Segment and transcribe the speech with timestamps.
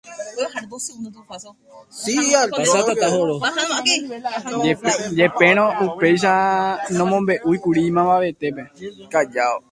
[5.19, 6.35] Jepérõ upéicha
[6.97, 8.63] nomombe'úikuri mavavetépe.